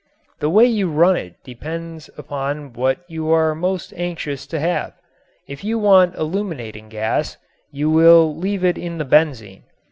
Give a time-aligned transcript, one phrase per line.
[0.39, 4.93] The way you run it depends upon what you are most anxious to have.
[5.47, 7.37] If you want illuminating gas
[7.71, 9.61] you will leave in it the benzene.